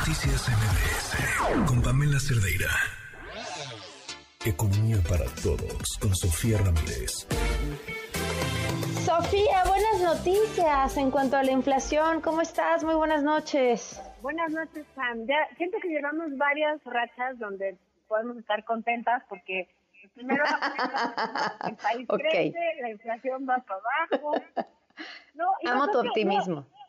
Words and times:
Noticias 0.00 0.48
MBS 0.48 1.68
con 1.68 1.82
Pamela 1.82 2.18
Cerdeira. 2.18 2.70
Economía 4.46 4.96
para 5.06 5.26
todos 5.42 5.98
con 6.00 6.16
Sofía 6.16 6.56
Ramírez. 6.56 7.28
Sofía, 9.04 9.62
buenas 9.66 10.00
noticias 10.00 10.96
en 10.96 11.10
cuanto 11.10 11.36
a 11.36 11.42
la 11.42 11.50
inflación. 11.52 12.22
¿Cómo 12.22 12.40
estás? 12.40 12.82
Muy 12.82 12.94
buenas 12.94 13.22
noches. 13.22 14.00
Buenas 14.22 14.50
noches, 14.52 14.86
Sam. 14.94 15.26
Ya 15.26 15.46
siento 15.58 15.76
que 15.82 15.88
llevamos 15.88 16.34
varias 16.38 16.82
rachas 16.84 17.38
donde 17.38 17.76
podemos 18.08 18.38
estar 18.38 18.64
contentas 18.64 19.22
porque 19.28 19.68
primero 20.14 20.42
el 21.68 21.76
país 21.76 22.08
crece, 22.30 22.58
la 22.80 22.90
inflación 22.90 23.46
va 23.46 23.58
para 23.58 23.80
abajo. 24.08 24.32
No, 25.34 25.44
Amo 25.70 25.88
tu 25.88 25.98
optimismo. 25.98 26.60
No, 26.60 26.79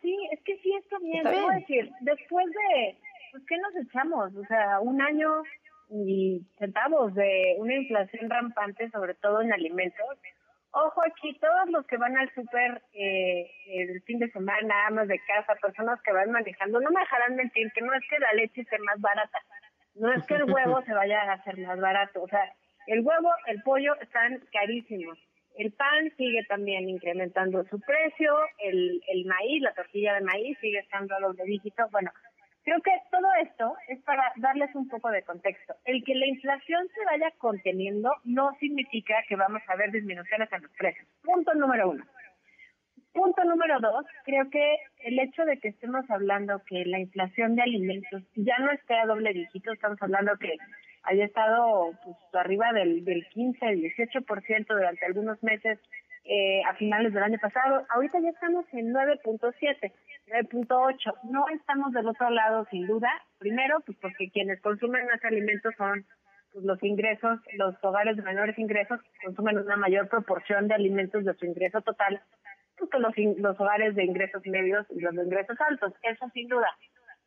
sí, 0.00 0.16
es 0.32 0.40
que 0.44 0.56
sí 0.58 0.72
está 0.74 0.98
bien. 0.98 1.26
Está 1.26 1.30
bien. 1.30 1.60
decir, 1.60 1.90
después 2.00 2.46
de, 2.46 2.96
pues, 3.32 3.42
¿qué 3.46 3.56
nos 3.58 3.76
echamos? 3.76 4.34
O 4.34 4.44
sea, 4.46 4.80
un 4.80 5.00
año 5.00 5.42
y 5.90 6.40
centavos 6.58 7.14
de 7.14 7.56
una 7.58 7.74
inflación 7.74 8.30
rampante, 8.30 8.90
sobre 8.90 9.14
todo 9.14 9.40
en 9.42 9.52
alimentos. 9.52 10.18
Ojo 10.72 11.02
aquí, 11.04 11.36
todos 11.40 11.68
los 11.70 11.84
que 11.86 11.96
van 11.96 12.16
al 12.16 12.32
súper 12.32 12.80
eh, 12.92 13.50
el 13.66 14.00
fin 14.02 14.20
de 14.20 14.30
semana, 14.30 14.86
amas 14.86 15.08
de 15.08 15.18
casa, 15.26 15.56
personas 15.60 16.00
que 16.02 16.12
van 16.12 16.30
manejando, 16.30 16.80
no 16.80 16.90
me 16.90 17.00
dejarán 17.00 17.34
mentir 17.34 17.72
que 17.72 17.80
no 17.80 17.92
es 17.92 18.02
que 18.08 18.20
la 18.20 18.32
leche 18.34 18.60
esté 18.60 18.78
más 18.78 19.00
barata, 19.00 19.38
no 19.96 20.12
es 20.12 20.24
que 20.26 20.34
el 20.34 20.44
huevo 20.44 20.80
se 20.86 20.94
vaya 20.94 21.22
a 21.22 21.32
hacer 21.32 21.58
más 21.58 21.80
barato, 21.80 22.22
o 22.22 22.28
sea, 22.28 22.52
el 22.86 23.00
huevo, 23.00 23.30
el 23.46 23.60
pollo 23.62 23.96
están 24.00 24.40
carísimos. 24.52 25.18
El 25.56 25.72
pan 25.72 26.10
sigue 26.16 26.44
también 26.44 26.88
incrementando 26.88 27.64
su 27.64 27.80
precio, 27.80 28.34
el, 28.58 29.02
el 29.08 29.24
maíz, 29.26 29.62
la 29.62 29.74
tortilla 29.74 30.14
de 30.14 30.22
maíz 30.22 30.58
sigue 30.60 30.78
estando 30.78 31.14
a 31.14 31.20
los 31.20 31.36
de. 31.36 31.60
Bueno, 31.90 32.10
creo 32.64 32.80
que 32.80 32.92
todo 33.10 33.28
esto 33.42 33.74
es 33.88 34.00
para 34.02 34.32
darles 34.36 34.74
un 34.74 34.88
poco 34.88 35.10
de 35.10 35.22
contexto. 35.22 35.74
El 35.84 36.04
que 36.04 36.14
la 36.14 36.26
inflación 36.26 36.88
se 36.94 37.04
vaya 37.04 37.30
conteniendo 37.38 38.10
no 38.24 38.56
significa 38.60 39.14
que 39.28 39.36
vamos 39.36 39.62
a 39.68 39.76
ver 39.76 39.90
disminuciones 39.90 40.50
en 40.52 40.62
los 40.62 40.70
precios. 40.72 41.06
Punto 41.22 41.54
número 41.54 41.90
uno. 41.90 42.04
Punto 43.12 43.42
número 43.44 43.80
dos, 43.80 44.06
creo 44.24 44.48
que 44.50 44.76
el 45.00 45.18
hecho 45.18 45.44
de 45.44 45.58
que 45.58 45.68
estemos 45.68 46.08
hablando 46.10 46.62
que 46.64 46.84
la 46.86 47.00
inflación 47.00 47.56
de 47.56 47.62
alimentos 47.62 48.22
ya 48.36 48.56
no 48.58 48.70
esté 48.70 48.94
a 48.94 49.06
doble 49.06 49.32
dígito, 49.32 49.72
estamos 49.72 50.00
hablando 50.00 50.36
que 50.38 50.56
haya 51.02 51.24
estado 51.24 51.92
pues, 52.04 52.16
arriba 52.34 52.72
del, 52.72 53.04
del 53.04 53.26
15, 53.28 53.66
18% 53.66 54.66
durante 54.68 55.06
algunos 55.06 55.42
meses 55.42 55.78
eh, 56.24 56.62
a 56.64 56.74
finales 56.74 57.12
del 57.12 57.22
año 57.22 57.38
pasado. 57.40 57.84
Ahorita 57.88 58.20
ya 58.20 58.28
estamos 58.28 58.64
en 58.72 58.92
9.7, 58.92 59.92
9.8. 60.28 61.14
No 61.24 61.48
estamos 61.48 61.92
del 61.92 62.06
otro 62.06 62.30
lado, 62.30 62.66
sin 62.70 62.86
duda. 62.86 63.10
Primero, 63.38 63.80
pues 63.80 63.96
porque 64.00 64.30
quienes 64.30 64.60
consumen 64.60 65.06
más 65.06 65.24
alimentos 65.24 65.74
son 65.76 66.04
pues, 66.52 66.64
los 66.64 66.82
ingresos, 66.82 67.40
los 67.56 67.74
hogares 67.82 68.16
de 68.16 68.22
menores 68.22 68.58
ingresos 68.58 69.00
consumen 69.24 69.58
una 69.58 69.76
mayor 69.76 70.08
proporción 70.08 70.68
de 70.68 70.74
alimentos 70.74 71.24
de 71.24 71.34
su 71.34 71.46
ingreso 71.46 71.80
total 71.80 72.20
pues, 72.76 72.90
que 72.90 72.98
los, 72.98 73.38
los 73.38 73.60
hogares 73.60 73.94
de 73.94 74.04
ingresos 74.04 74.46
medios 74.46 74.86
y 74.90 75.00
los 75.00 75.14
de 75.14 75.24
ingresos 75.24 75.56
altos. 75.60 75.94
Eso 76.02 76.28
sin 76.34 76.48
duda. 76.48 76.68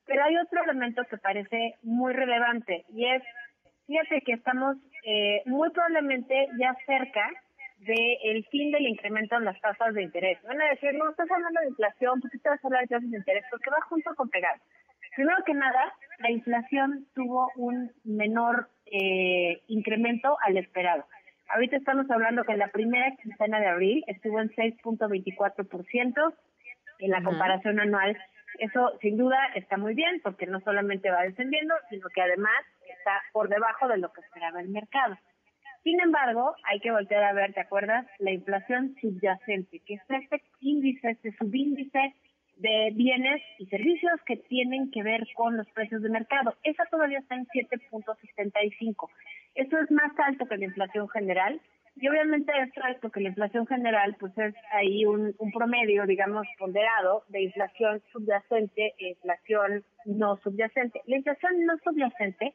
Pero 0.05 0.23
hay 0.23 0.37
otro 0.37 0.63
elemento 0.63 1.01
que 1.09 1.17
parece 1.17 1.75
muy 1.81 2.13
relevante 2.13 2.85
y 2.89 3.05
es 3.05 3.23
Fíjate 3.87 4.21
que 4.21 4.33
estamos 4.33 4.77
eh, 5.05 5.41
muy 5.45 5.69
probablemente 5.71 6.47
ya 6.59 6.75
cerca 6.85 7.29
del 7.79 8.45
fin 8.45 8.71
del 8.71 8.87
incremento 8.87 9.35
en 9.35 9.45
las 9.45 9.59
tasas 9.59 9.93
de 9.93 10.03
interés. 10.03 10.41
Van 10.43 10.61
a 10.61 10.69
decir, 10.69 10.93
no, 10.93 11.09
estás 11.09 11.29
hablando 11.29 11.59
de 11.59 11.67
inflación, 11.67 12.21
¿por 12.21 12.31
qué 12.31 12.37
te 12.37 12.49
vas 12.49 12.63
a 12.63 12.67
hablar 12.67 12.81
de 12.83 12.87
tasas 12.87 13.11
de 13.11 13.17
interés? 13.17 13.43
Porque 13.51 13.69
va 13.69 13.81
junto 13.89 14.15
con 14.15 14.29
pegar. 14.29 14.55
Primero 15.15 15.43
que 15.45 15.53
nada, 15.53 15.93
la 16.19 16.31
inflación 16.31 17.07
tuvo 17.13 17.51
un 17.57 17.91
menor 18.05 18.69
eh, 18.85 19.61
incremento 19.67 20.37
al 20.45 20.57
esperado. 20.57 21.05
Ahorita 21.49 21.75
estamos 21.75 22.09
hablando 22.09 22.45
que 22.45 22.53
en 22.53 22.59
la 22.59 22.69
primera 22.69 23.13
quincena 23.21 23.59
de 23.59 23.67
abril 23.67 24.03
estuvo 24.07 24.39
en 24.39 24.49
6.24%, 24.49 26.33
en 26.99 27.11
la 27.11 27.21
comparación 27.21 27.81
anual 27.81 28.17
eso 28.59 28.91
sin 29.01 29.17
duda 29.17 29.37
está 29.55 29.77
muy 29.77 29.93
bien 29.93 30.21
porque 30.23 30.45
no 30.45 30.59
solamente 30.61 31.09
va 31.09 31.23
descendiendo, 31.23 31.73
sino 31.89 32.07
que 32.09 32.21
además 32.21 32.53
está 33.03 33.21
por 33.33 33.49
debajo 33.49 33.87
de 33.89 33.97
lo 33.97 34.11
que 34.13 34.21
esperaba 34.21 34.61
el 34.61 34.69
mercado. 34.69 35.17
Sin 35.83 35.99
embargo, 35.99 36.55
hay 36.63 36.79
que 36.79 36.91
voltear 36.91 37.23
a 37.25 37.33
ver, 37.33 37.53
¿te 37.53 37.59
acuerdas? 37.59 38.05
La 38.19 38.31
inflación 38.31 38.95
subyacente, 39.01 39.79
que 39.79 39.95
es 39.95 40.01
este 40.07 40.41
índice, 40.61 41.11
este 41.11 41.33
subíndice 41.33 42.13
de 42.55 42.91
bienes 42.93 43.41
y 43.59 43.65
servicios 43.65 44.21
que 44.25 44.37
tienen 44.37 44.89
que 44.91 45.03
ver 45.03 45.27
con 45.35 45.57
los 45.57 45.67
precios 45.71 46.01
de 46.01 46.09
mercado. 46.09 46.55
Esa 46.63 46.85
todavía 46.85 47.19
está 47.19 47.35
en 47.35 47.45
7.75. 47.47 49.09
Eso 49.55 49.77
es 49.79 49.91
más 49.91 50.11
alto 50.19 50.45
que 50.45 50.57
la 50.57 50.65
inflación 50.65 51.09
general 51.09 51.59
y 51.95 52.07
obviamente 52.07 52.51
esto 52.59 52.81
es 52.89 52.97
porque 53.01 53.19
la 53.19 53.29
inflación 53.29 53.67
general 53.67 54.15
pues 54.19 54.35
es 54.37 54.55
ahí 54.71 55.05
un, 55.05 55.35
un 55.37 55.51
promedio, 55.51 56.05
digamos, 56.07 56.47
ponderado 56.57 57.23
de 57.27 57.43
inflación 57.43 58.01
subyacente 58.11 58.93
e 58.97 59.09
inflación 59.09 59.83
no 60.05 60.37
subyacente. 60.37 61.01
La 61.05 61.17
inflación 61.17 61.65
no 61.65 61.77
subyacente 61.83 62.53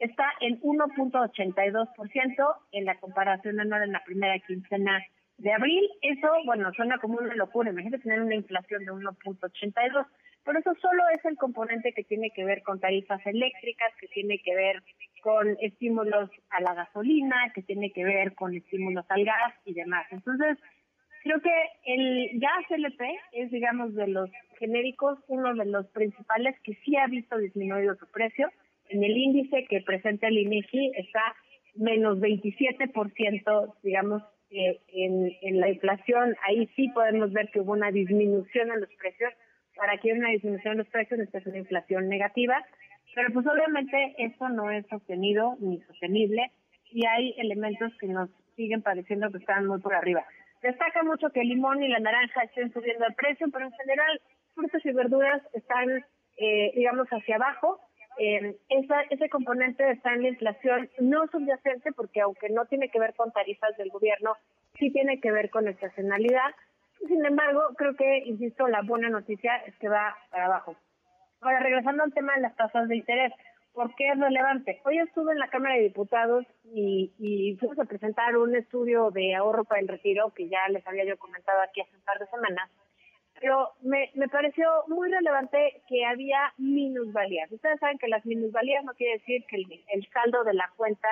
está 0.00 0.32
en 0.40 0.60
1.82% 0.60 2.56
en 2.72 2.84
la 2.84 2.98
comparación 2.98 3.60
anual 3.60 3.84
en 3.84 3.92
la 3.92 4.02
primera 4.02 4.38
quincena 4.40 5.00
de 5.38 5.52
abril. 5.52 5.88
Eso, 6.02 6.28
bueno, 6.46 6.72
suena 6.72 6.98
como 6.98 7.18
una 7.18 7.34
locura. 7.34 7.70
Imagínate 7.70 8.02
tener 8.02 8.22
una 8.22 8.34
inflación 8.34 8.84
de 8.84 8.92
1.82. 8.92 10.06
Pero 10.44 10.58
eso 10.58 10.74
solo 10.80 11.02
es 11.14 11.24
el 11.26 11.36
componente 11.36 11.92
que 11.92 12.04
tiene 12.04 12.30
que 12.30 12.44
ver 12.44 12.62
con 12.62 12.80
tarifas 12.80 13.24
eléctricas, 13.26 13.92
que 14.00 14.08
tiene 14.08 14.38
que 14.38 14.54
ver 14.54 14.82
con 15.22 15.56
estímulos 15.60 16.30
a 16.48 16.62
la 16.62 16.74
gasolina, 16.74 17.52
que 17.54 17.62
tiene 17.62 17.92
que 17.92 18.04
ver 18.04 18.34
con 18.34 18.54
estímulos 18.54 19.04
al 19.10 19.24
gas 19.24 19.54
y 19.66 19.74
demás. 19.74 20.06
Entonces, 20.10 20.56
creo 21.22 21.40
que 21.42 21.52
el 21.84 22.40
gas 22.40 22.70
LP 22.70 23.18
es, 23.32 23.50
digamos, 23.50 23.94
de 23.94 24.08
los 24.08 24.30
genéricos, 24.58 25.18
uno 25.28 25.54
de 25.54 25.66
los 25.66 25.86
principales 25.88 26.58
que 26.64 26.74
sí 26.84 26.96
ha 26.96 27.06
visto 27.06 27.36
disminuido 27.36 27.94
su 27.96 28.06
precio. 28.10 28.50
En 28.90 29.02
el 29.02 29.16
índice 29.16 29.64
que 29.68 29.80
presenta 29.80 30.28
el 30.28 30.38
INEGI 30.38 30.92
está 30.96 31.34
menos 31.74 32.18
27%, 32.18 33.74
digamos, 33.82 34.22
eh, 34.50 34.80
en, 34.88 35.60
la 35.60 35.68
inflación. 35.68 36.36
Ahí 36.46 36.68
sí 36.76 36.88
podemos 36.88 37.32
ver 37.32 37.48
que 37.50 37.60
hubo 37.60 37.72
una 37.72 37.90
disminución 37.90 38.70
en 38.70 38.80
los 38.80 38.90
precios. 38.94 39.32
Para 39.76 39.96
que 39.96 40.10
haya 40.10 40.20
una 40.20 40.30
disminución 40.30 40.72
en 40.72 40.78
los 40.78 40.88
precios, 40.88 41.20
es 41.20 41.46
una 41.46 41.58
inflación 41.58 42.08
negativa 42.08 42.62
pero 43.14 43.32
pues 43.32 43.46
obviamente 43.46 44.14
eso 44.18 44.48
no 44.48 44.70
es 44.70 44.86
sostenido 44.86 45.56
ni 45.60 45.80
sostenible 45.82 46.50
y 46.90 47.06
hay 47.06 47.34
elementos 47.38 47.92
que 47.98 48.06
nos 48.06 48.30
siguen 48.56 48.82
pareciendo 48.82 49.30
que 49.30 49.38
están 49.38 49.66
muy 49.66 49.80
por 49.80 49.94
arriba. 49.94 50.24
Destaca 50.62 51.02
mucho 51.02 51.30
que 51.30 51.40
el 51.40 51.48
limón 51.48 51.82
y 51.82 51.88
la 51.88 52.00
naranja 52.00 52.42
estén 52.42 52.72
subiendo 52.72 53.06
el 53.06 53.14
precio, 53.14 53.48
pero 53.52 53.66
en 53.66 53.72
general 53.72 54.20
frutas 54.54 54.84
y 54.84 54.92
verduras 54.92 55.42
están, 55.54 56.04
eh, 56.36 56.72
digamos, 56.74 57.08
hacia 57.08 57.36
abajo. 57.36 57.80
Eh, 58.22 58.54
esa, 58.68 59.00
ese 59.08 59.30
componente 59.30 59.90
está 59.90 60.12
en 60.12 60.20
la 60.20 60.28
inflación 60.28 60.90
no 60.98 61.26
subyacente 61.28 61.90
porque 61.92 62.20
aunque 62.20 62.50
no 62.50 62.66
tiene 62.66 62.90
que 62.90 63.00
ver 63.00 63.14
con 63.14 63.32
tarifas 63.32 63.74
del 63.78 63.88
gobierno, 63.88 64.36
sí 64.78 64.90
tiene 64.90 65.22
que 65.22 65.32
ver 65.32 65.48
con 65.48 65.66
estacionalidad. 65.66 66.54
Sin 67.08 67.24
embargo, 67.24 67.62
creo 67.78 67.96
que, 67.96 68.18
insisto, 68.26 68.68
la 68.68 68.82
buena 68.82 69.08
noticia 69.08 69.56
es 69.66 69.74
que 69.76 69.88
va 69.88 70.14
para 70.30 70.44
abajo. 70.44 70.76
Ahora, 71.40 71.60
regresando 71.60 72.02
al 72.02 72.12
tema 72.12 72.34
de 72.34 72.42
las 72.42 72.54
tasas 72.56 72.88
de 72.88 72.96
interés, 72.96 73.32
¿por 73.72 73.94
qué 73.94 74.08
es 74.08 74.20
relevante? 74.20 74.82
Hoy 74.84 74.98
estuve 74.98 75.32
en 75.32 75.38
la 75.38 75.48
Cámara 75.48 75.76
de 75.76 75.84
Diputados 75.84 76.44
y, 76.74 77.56
fuimos 77.58 77.78
a 77.78 77.86
presentar 77.86 78.36
un 78.36 78.54
estudio 78.54 79.10
de 79.12 79.34
ahorro 79.34 79.64
para 79.64 79.80
el 79.80 79.88
retiro, 79.88 80.30
que 80.36 80.46
ya 80.46 80.68
les 80.68 80.86
había 80.86 81.06
yo 81.06 81.16
comentado 81.16 81.62
aquí 81.62 81.80
hace 81.80 81.96
un 81.96 82.02
par 82.02 82.18
de 82.18 82.26
semanas, 82.26 82.70
pero 83.40 83.70
me, 83.82 84.10
me 84.14 84.28
pareció 84.28 84.68
muy 84.88 85.10
relevante 85.10 85.82
que 85.88 86.04
había 86.04 86.52
minusvalías. 86.58 87.50
Ustedes 87.50 87.80
saben 87.80 87.98
que 87.98 88.08
las 88.08 88.24
minusvalías 88.26 88.84
no 88.84 88.92
quiere 88.94 89.14
decir 89.14 89.44
que 89.48 89.56
el, 89.56 90.08
saldo 90.12 90.44
de 90.44 90.54
la 90.54 90.70
cuenta 90.76 91.08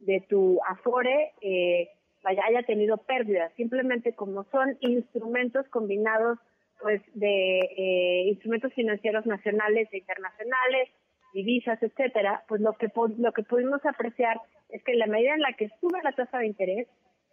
de 0.00 0.20
tu 0.28 0.60
Afore 0.66 1.32
eh, 1.40 1.88
haya 2.24 2.62
tenido 2.64 2.98
pérdidas, 2.98 3.52
simplemente 3.54 4.14
como 4.14 4.44
son 4.44 4.76
instrumentos 4.80 5.66
combinados 5.68 6.38
pues 6.80 7.02
de 7.14 7.58
eh, 7.76 8.22
instrumentos 8.28 8.72
financieros 8.74 9.26
nacionales 9.26 9.88
e 9.92 9.98
internacionales, 9.98 10.88
divisas, 11.32 11.82
etcétera, 11.82 12.44
pues 12.48 12.60
lo 12.60 12.72
que 12.74 12.88
lo 13.18 13.32
que 13.32 13.42
pudimos 13.42 13.84
apreciar 13.84 14.40
es 14.68 14.82
que 14.84 14.92
en 14.92 15.00
la 15.00 15.06
medida 15.06 15.34
en 15.34 15.40
la 15.40 15.52
que 15.54 15.70
sube 15.80 16.00
la 16.02 16.12
tasa 16.12 16.38
de 16.38 16.46
interés, 16.46 16.88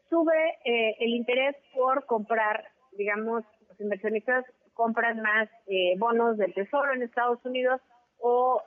sube 0.09 0.57
eh, 0.65 0.95
el 0.99 1.09
interés 1.11 1.55
por 1.73 2.05
comprar, 2.05 2.65
digamos, 2.97 3.43
los 3.75 3.81
inversionistas 3.81 4.45
compran 4.73 5.21
más 5.21 5.49
eh, 5.67 5.95
bonos 5.97 6.37
del 6.37 6.53
Tesoro 6.53 6.93
en 6.93 7.03
Estados 7.03 7.43
Unidos 7.45 7.81
o 8.19 8.63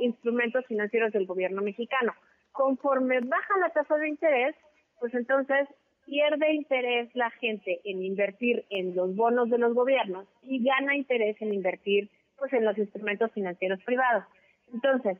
instrumentos 0.00 0.64
financieros 0.66 1.12
del 1.12 1.26
gobierno 1.26 1.62
mexicano. 1.62 2.12
Conforme 2.52 3.20
baja 3.20 3.58
la 3.58 3.70
tasa 3.70 3.96
de 3.96 4.08
interés, 4.08 4.54
pues 5.00 5.12
entonces 5.14 5.66
pierde 6.04 6.52
interés 6.52 7.08
la 7.14 7.30
gente 7.30 7.80
en 7.84 8.02
invertir 8.02 8.64
en 8.70 8.94
los 8.94 9.16
bonos 9.16 9.50
de 9.50 9.58
los 9.58 9.74
gobiernos 9.74 10.28
y 10.42 10.62
gana 10.62 10.94
interés 10.94 11.40
en 11.40 11.54
invertir 11.54 12.10
pues 12.38 12.52
en 12.52 12.64
los 12.64 12.78
instrumentos 12.78 13.32
financieros 13.32 13.82
privados. 13.82 14.24
Entonces, 14.72 15.18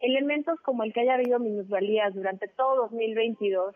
elementos 0.00 0.60
como 0.60 0.82
el 0.82 0.92
que 0.92 1.00
haya 1.00 1.14
habido 1.14 1.38
minusvalías 1.38 2.12
durante 2.14 2.48
todo 2.48 2.82
2022 2.82 3.74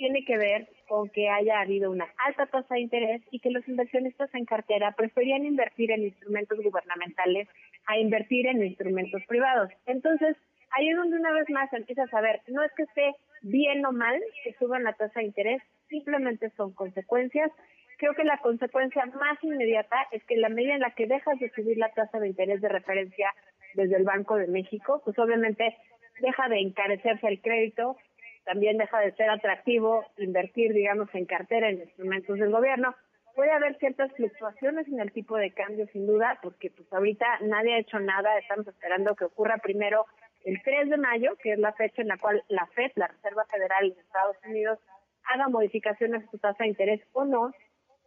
tiene 0.00 0.24
que 0.24 0.38
ver 0.38 0.66
con 0.88 1.10
que 1.10 1.28
haya 1.28 1.60
habido 1.60 1.90
una 1.90 2.06
alta 2.26 2.46
tasa 2.46 2.74
de 2.74 2.80
interés 2.80 3.20
y 3.30 3.38
que 3.38 3.50
los 3.50 3.68
inversionistas 3.68 4.34
en 4.34 4.46
cartera 4.46 4.92
preferían 4.92 5.44
invertir 5.44 5.90
en 5.90 6.04
instrumentos 6.04 6.58
gubernamentales 6.64 7.46
a 7.86 7.98
invertir 7.98 8.46
en 8.46 8.64
instrumentos 8.64 9.22
privados. 9.28 9.68
Entonces, 9.84 10.38
ahí 10.70 10.88
es 10.88 10.96
donde 10.96 11.18
una 11.18 11.32
vez 11.32 11.50
más 11.50 11.70
empiezas 11.74 12.12
a 12.14 12.22
ver, 12.22 12.40
no 12.48 12.64
es 12.64 12.72
que 12.72 12.84
esté 12.84 13.14
bien 13.42 13.84
o 13.84 13.92
mal 13.92 14.18
que 14.42 14.54
suban 14.54 14.84
la 14.84 14.94
tasa 14.94 15.20
de 15.20 15.26
interés, 15.26 15.62
simplemente 15.90 16.48
son 16.56 16.72
consecuencias. 16.72 17.52
Creo 17.98 18.14
que 18.14 18.24
la 18.24 18.38
consecuencia 18.38 19.04
más 19.04 19.36
inmediata 19.44 20.06
es 20.12 20.24
que 20.24 20.38
la 20.38 20.48
medida 20.48 20.76
en 20.76 20.80
la 20.80 20.94
que 20.94 21.08
dejas 21.08 21.38
de 21.40 21.50
subir 21.50 21.76
la 21.76 21.92
tasa 21.92 22.18
de 22.20 22.28
interés 22.28 22.62
de 22.62 22.70
referencia 22.70 23.34
desde 23.74 23.96
el 23.96 24.04
Banco 24.04 24.36
de 24.36 24.46
México, 24.46 25.02
pues 25.04 25.18
obviamente 25.18 25.76
deja 26.22 26.48
de 26.48 26.60
encarecerse 26.60 27.28
el 27.28 27.42
crédito, 27.42 27.98
también 28.44 28.78
deja 28.78 29.00
de 29.00 29.12
ser 29.12 29.30
atractivo 29.30 30.04
invertir, 30.18 30.72
digamos, 30.72 31.08
en 31.14 31.26
cartera, 31.26 31.68
en 31.68 31.80
instrumentos 31.80 32.38
del 32.38 32.50
gobierno. 32.50 32.94
Puede 33.34 33.52
haber 33.52 33.78
ciertas 33.78 34.12
fluctuaciones 34.12 34.88
en 34.88 35.00
el 35.00 35.12
tipo 35.12 35.36
de 35.36 35.52
cambio, 35.52 35.86
sin 35.92 36.06
duda, 36.06 36.38
porque 36.42 36.70
pues 36.70 36.92
ahorita 36.92 37.26
nadie 37.42 37.74
ha 37.74 37.78
hecho 37.78 37.98
nada, 38.00 38.36
estamos 38.38 38.66
esperando 38.66 39.14
que 39.14 39.24
ocurra 39.24 39.58
primero 39.58 40.06
el 40.44 40.60
3 40.62 40.90
de 40.90 40.96
mayo, 40.96 41.36
que 41.42 41.52
es 41.52 41.58
la 41.58 41.72
fecha 41.72 42.02
en 42.02 42.08
la 42.08 42.18
cual 42.18 42.42
la 42.48 42.66
FED, 42.66 42.92
la 42.96 43.08
Reserva 43.08 43.44
Federal 43.46 43.94
de 43.94 44.00
Estados 44.00 44.36
Unidos, 44.44 44.78
haga 45.24 45.48
modificaciones 45.48 46.24
a 46.24 46.30
su 46.30 46.38
tasa 46.38 46.64
de 46.64 46.70
interés 46.70 47.00
o 47.12 47.24
no, 47.24 47.52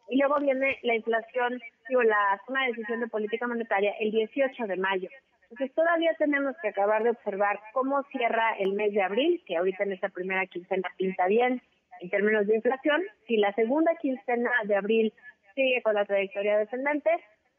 y 0.09 0.17
luego 0.17 0.39
viene 0.39 0.77
la 0.83 0.95
inflación, 0.95 1.59
digo, 1.87 2.03
la 2.03 2.39
de 2.47 2.67
decisión 2.67 2.99
de 2.99 3.07
política 3.07 3.47
monetaria 3.47 3.93
el 3.99 4.11
18 4.11 4.67
de 4.67 4.77
mayo. 4.77 5.09
Entonces 5.49 5.75
todavía 5.75 6.13
tenemos 6.17 6.55
que 6.61 6.69
acabar 6.69 7.03
de 7.03 7.11
observar 7.11 7.59
cómo 7.73 8.01
cierra 8.11 8.55
el 8.57 8.73
mes 8.73 8.93
de 8.93 9.03
abril, 9.03 9.43
que 9.45 9.55
ahorita 9.55 9.83
en 9.83 9.93
esta 9.93 10.09
primera 10.09 10.45
quincena 10.47 10.89
pinta 10.97 11.27
bien 11.27 11.61
en 12.01 12.09
términos 12.09 12.47
de 12.47 12.55
inflación. 12.55 13.03
Si 13.27 13.37
la 13.37 13.53
segunda 13.53 13.95
quincena 14.01 14.49
de 14.65 14.75
abril 14.75 15.13
sigue 15.53 15.81
con 15.83 15.93
la 15.93 16.05
trayectoria 16.05 16.57
descendente, 16.57 17.11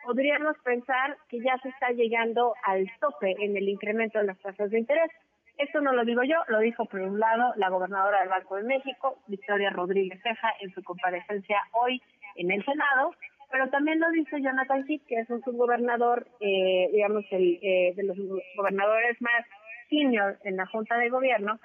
podríamos 0.04 0.56
pensar 0.64 1.16
que 1.28 1.40
ya 1.40 1.56
se 1.62 1.68
está 1.68 1.90
llegando 1.90 2.54
al 2.64 2.90
tope 3.00 3.36
en 3.38 3.56
el 3.56 3.68
incremento 3.68 4.18
de 4.18 4.26
las 4.26 4.38
tasas 4.40 4.70
de 4.70 4.78
interés. 4.78 5.10
Esto 5.56 5.80
no 5.80 5.92
lo 5.92 6.04
digo 6.04 6.24
yo, 6.24 6.36
lo 6.48 6.58
dijo 6.58 6.84
por 6.86 7.00
un 7.00 7.20
lado 7.20 7.52
la 7.56 7.68
gobernadora 7.68 8.20
del 8.20 8.28
Banco 8.28 8.56
de 8.56 8.64
México, 8.64 9.18
Victoria 9.28 9.70
Rodríguez 9.70 10.20
Ceja, 10.20 10.52
en 10.60 10.74
su 10.74 10.82
comparecencia 10.82 11.58
hoy 11.72 12.02
en 12.36 12.50
el 12.50 12.64
Senado, 12.64 13.12
pero 13.50 13.68
también 13.70 14.00
lo 14.00 14.10
dice 14.10 14.42
Jonathan 14.42 14.84
Heath, 14.88 15.06
que 15.06 15.20
es 15.20 15.30
un 15.30 15.40
subgobernador, 15.42 16.26
eh, 16.40 16.88
digamos, 16.92 17.24
el, 17.30 17.60
eh, 17.62 17.92
de 17.94 18.02
los 18.02 18.16
gobernadores 18.56 19.20
más 19.22 19.44
senior 19.88 20.38
en 20.42 20.56
la 20.56 20.66
Junta 20.66 20.98
de 20.98 21.08
Gobierno, 21.08 21.60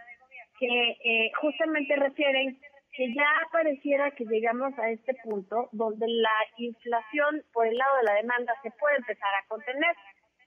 que 0.59 0.97
eh, 1.03 1.31
justamente 1.41 1.95
refieren 1.95 2.59
que 2.91 3.13
ya 3.13 3.25
pareciera 3.51 4.11
que 4.11 4.25
llegamos 4.25 4.77
a 4.77 4.91
este 4.91 5.15
punto 5.23 5.69
donde 5.71 6.05
la 6.07 6.37
inflación 6.57 7.43
por 7.53 7.65
el 7.65 7.77
lado 7.77 7.97
de 7.97 8.03
la 8.03 8.13
demanda 8.13 8.53
se 8.61 8.71
puede 8.71 8.97
empezar 8.97 9.33
a 9.33 9.47
contener. 9.47 9.95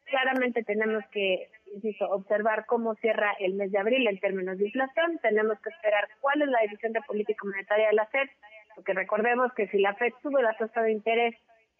Claramente 0.05 0.63
tenemos 0.63 1.03
que, 1.11 1.49
insisto, 1.75 2.09
observar 2.11 2.67
cómo 2.67 2.95
cierra 2.97 3.35
el 3.41 3.55
mes 3.55 3.73
de 3.73 3.79
abril 3.79 4.07
en 4.07 4.21
términos 4.21 4.59
de 4.59 4.67
inflación. 4.67 5.19
Tenemos 5.23 5.59
que 5.61 5.71
esperar 5.71 6.09
cuál 6.21 6.43
es 6.43 6.49
la 6.49 6.61
decisión 6.61 6.93
de 6.93 7.01
política 7.03 7.45
monetaria 7.45 7.89
de 7.89 7.95
la 7.95 8.07
FED 8.07 8.29
porque 8.75 8.93
recordemos 8.93 9.53
que 9.55 9.69
si 9.69 9.79
la 9.79 9.95
FED 9.95 10.13
sube 10.23 10.43
la 10.43 10.57
tasa 10.57 10.83
de 10.83 10.93
interés 10.93 11.35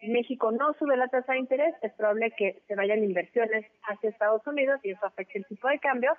México 0.07 0.51
no 0.51 0.73
sube 0.73 0.97
la 0.97 1.07
tasa 1.07 1.33
de 1.33 1.39
interés, 1.39 1.75
es 1.81 1.93
probable 1.93 2.31
que 2.31 2.61
se 2.67 2.75
vayan 2.75 3.03
inversiones 3.03 3.65
hacia 3.83 4.09
Estados 4.09 4.45
Unidos 4.45 4.79
y 4.83 4.91
eso 4.91 5.05
afecte 5.05 5.39
el 5.39 5.45
tipo 5.45 5.67
de 5.67 5.79
cambio, 5.79 6.11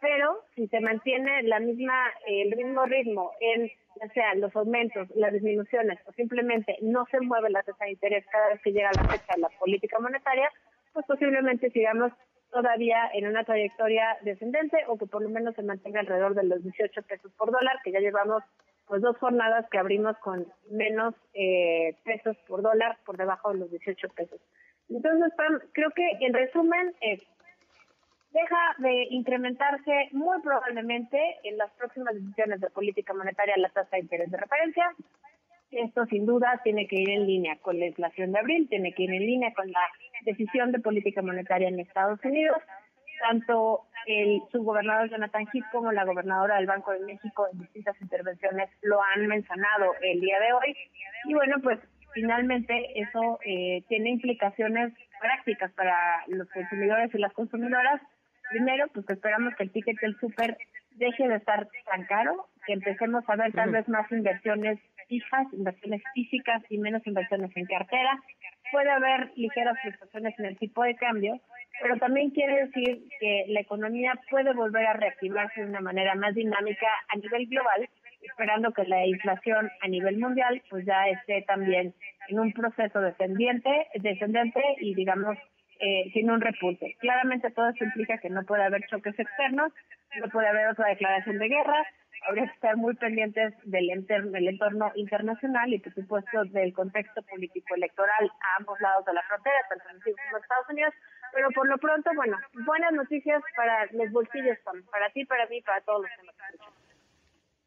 pero 0.00 0.44
si 0.54 0.68
se 0.68 0.80
mantiene 0.80 1.42
la 1.44 1.60
misma 1.60 1.94
el 2.26 2.54
mismo 2.56 2.84
ritmo 2.86 3.32
en 3.40 3.70
ya 4.00 4.08
sea 4.12 4.34
los 4.34 4.54
aumentos, 4.54 5.08
las 5.16 5.32
disminuciones 5.32 5.98
o 6.06 6.12
simplemente 6.12 6.76
no 6.82 7.04
se 7.10 7.20
mueve 7.20 7.50
la 7.50 7.62
tasa 7.62 7.84
de 7.84 7.92
interés 7.92 8.24
cada 8.30 8.48
vez 8.50 8.60
que 8.62 8.72
llega 8.72 8.90
la 8.94 9.08
fecha 9.08 9.34
de 9.34 9.40
la 9.40 9.48
política 9.58 9.98
monetaria, 9.98 10.50
pues 10.92 11.04
posiblemente 11.06 11.70
sigamos 11.70 12.12
todavía 12.50 13.10
en 13.12 13.26
una 13.26 13.44
trayectoria 13.44 14.16
descendente 14.22 14.78
o 14.86 14.96
que 14.96 15.06
por 15.06 15.22
lo 15.22 15.28
menos 15.28 15.54
se 15.54 15.62
mantenga 15.62 16.00
alrededor 16.00 16.34
de 16.34 16.44
los 16.44 16.62
18 16.62 17.02
pesos 17.02 17.32
por 17.36 17.50
dólar, 17.50 17.76
que 17.84 17.92
ya 17.92 18.00
llevamos 18.00 18.42
pues 18.88 19.02
dos 19.02 19.16
jornadas 19.18 19.66
que 19.70 19.78
abrimos 19.78 20.16
con 20.18 20.46
menos 20.70 21.14
eh, 21.34 21.94
pesos 22.04 22.36
por 22.48 22.62
dólar 22.62 22.98
por 23.04 23.16
debajo 23.16 23.52
de 23.52 23.58
los 23.58 23.70
18 23.70 24.08
pesos. 24.10 24.40
Entonces, 24.88 25.32
creo 25.72 25.90
que 25.90 26.10
en 26.20 26.32
resumen 26.32 26.94
es, 27.00 27.22
deja 28.30 28.74
de 28.78 29.06
incrementarse 29.10 30.08
muy 30.12 30.40
probablemente 30.40 31.18
en 31.44 31.58
las 31.58 31.70
próximas 31.72 32.14
decisiones 32.14 32.60
de 32.60 32.70
política 32.70 33.12
monetaria 33.12 33.54
la 33.58 33.68
tasa 33.68 33.96
de 33.96 34.02
interés 34.02 34.30
de 34.30 34.38
referencia. 34.38 34.94
Esto 35.70 36.06
sin 36.06 36.24
duda 36.24 36.60
tiene 36.64 36.86
que 36.86 36.96
ir 36.96 37.10
en 37.10 37.26
línea 37.26 37.58
con 37.60 37.78
la 37.78 37.86
inflación 37.86 38.32
de 38.32 38.38
abril, 38.38 38.68
tiene 38.70 38.94
que 38.94 39.02
ir 39.02 39.12
en 39.12 39.26
línea 39.26 39.52
con 39.52 39.70
la 39.70 39.86
decisión 40.22 40.72
de 40.72 40.78
política 40.78 41.20
monetaria 41.20 41.68
en 41.68 41.78
Estados 41.78 42.24
Unidos 42.24 42.56
tanto 43.18 43.86
el 44.06 44.40
subgobernador 44.50 45.10
Jonathan 45.10 45.46
Heath 45.52 45.70
como 45.70 45.92
la 45.92 46.04
gobernadora 46.04 46.56
del 46.56 46.66
Banco 46.66 46.92
de 46.92 47.00
México 47.00 47.46
en 47.52 47.58
distintas 47.58 48.00
intervenciones 48.00 48.70
lo 48.82 49.02
han 49.02 49.26
mencionado 49.26 49.94
el 50.00 50.20
día 50.20 50.40
de 50.40 50.52
hoy. 50.52 50.76
Y 51.24 51.34
bueno, 51.34 51.56
pues 51.62 51.78
finalmente 52.14 53.00
eso 53.00 53.38
eh, 53.44 53.82
tiene 53.88 54.10
implicaciones 54.10 54.92
prácticas 55.20 55.72
para 55.72 56.24
los 56.28 56.48
consumidores 56.50 57.14
y 57.14 57.18
las 57.18 57.32
consumidoras. 57.32 58.00
Primero, 58.50 58.86
pues 58.94 59.08
esperamos 59.10 59.54
que 59.56 59.64
el 59.64 59.72
ticket 59.72 60.00
del 60.00 60.18
súper 60.18 60.56
deje 60.92 61.28
de 61.28 61.36
estar 61.36 61.68
tan 61.90 62.04
caro, 62.06 62.48
que 62.66 62.72
empecemos 62.72 63.24
a 63.28 63.36
ver 63.36 63.52
tal 63.52 63.70
vez 63.70 63.88
más 63.88 64.10
inversiones 64.10 64.78
fijas, 65.08 65.46
inversiones 65.52 66.02
físicas 66.14 66.62
y 66.68 66.78
menos 66.78 67.06
inversiones 67.06 67.50
en 67.56 67.66
cartera. 67.66 68.18
Puede 68.70 68.90
haber 68.90 69.32
ligeras 69.36 69.76
fluctuaciones 69.82 70.38
en 70.38 70.46
el 70.46 70.58
tipo 70.58 70.82
de 70.82 70.94
cambio, 70.96 71.40
pero 71.80 71.96
también 71.98 72.30
quiere 72.30 72.66
decir 72.66 73.04
que 73.20 73.44
la 73.48 73.60
economía 73.60 74.14
puede 74.30 74.52
volver 74.52 74.86
a 74.86 74.94
reactivarse 74.94 75.60
de 75.60 75.68
una 75.68 75.80
manera 75.80 76.14
más 76.14 76.34
dinámica 76.34 76.86
a 77.08 77.16
nivel 77.16 77.46
global, 77.46 77.88
esperando 78.22 78.72
que 78.72 78.84
la 78.84 79.06
inflación 79.06 79.70
a 79.80 79.88
nivel 79.88 80.18
mundial 80.18 80.62
pues 80.70 80.84
ya 80.84 81.08
esté 81.08 81.42
también 81.42 81.94
en 82.28 82.38
un 82.38 82.52
proceso 82.52 83.00
descendiente, 83.00 83.70
descendente 83.94 84.60
y 84.80 84.94
digamos 84.94 85.36
eh, 85.80 86.10
sin 86.12 86.30
un 86.30 86.40
repunte. 86.40 86.96
Claramente 86.98 87.50
todo 87.50 87.68
esto 87.68 87.84
implica 87.84 88.18
que 88.18 88.30
no 88.30 88.42
puede 88.42 88.64
haber 88.64 88.84
choques 88.88 89.18
externos, 89.18 89.72
no 90.20 90.28
puede 90.28 90.48
haber 90.48 90.68
otra 90.68 90.88
declaración 90.88 91.38
de 91.38 91.48
guerra, 91.48 91.86
habría 92.26 92.46
que 92.46 92.54
estar 92.54 92.76
muy 92.76 92.94
pendientes 92.94 93.54
del, 93.64 93.90
entorno 93.90 94.90
internacional 94.96 95.72
y 95.72 95.78
por 95.78 95.94
supuesto 95.94 96.44
del 96.46 96.72
contexto 96.72 97.22
político 97.22 97.74
electoral 97.74 98.30
a 98.40 98.56
ambos 98.58 98.80
lados 98.80 99.04
de 99.04 99.14
la 99.14 99.22
frontera, 99.22 99.56
tanto 99.68 99.84
en 99.88 100.40
Estados 100.40 100.68
Unidos, 100.68 100.94
pero 101.32 101.50
por 101.50 101.68
lo 101.68 101.78
pronto, 101.78 102.10
bueno, 102.14 102.36
buenas 102.66 102.92
noticias 102.92 103.42
para 103.56 103.86
los 103.92 104.10
bolsillos, 104.12 104.58
para 104.90 105.10
ti, 105.10 105.24
para 105.24 105.46
mí, 105.46 105.60
para 105.62 105.80
todos 105.82 106.02
los 106.02 106.10
que 106.10 106.26
nos 106.26 106.34
escuchan. 106.34 106.72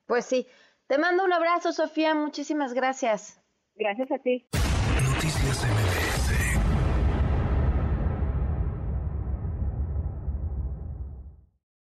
Pues 0.08 0.26
sí. 0.26 0.48
Te 0.88 0.98
mando 0.98 1.24
un 1.24 1.32
abrazo, 1.32 1.72
Sofía. 1.72 2.14
Muchísimas 2.14 2.74
gracias. 2.74 3.42
Gracias 3.76 4.12
a 4.12 4.20
ti. 4.20 4.46
Noticias 4.54 5.91